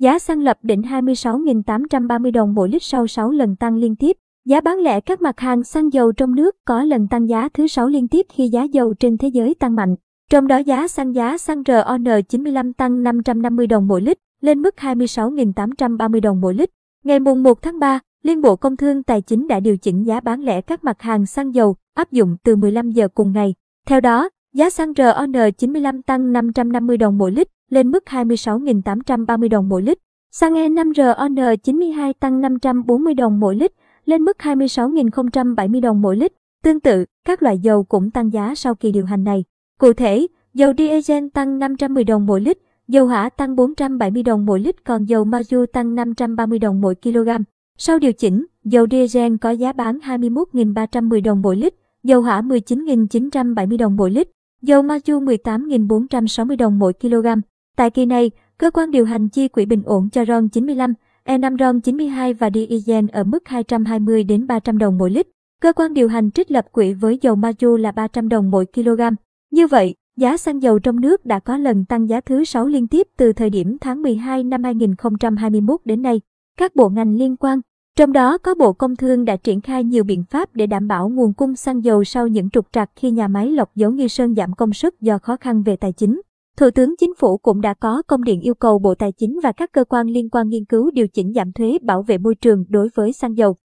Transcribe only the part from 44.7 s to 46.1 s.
còn dầu mazu tăng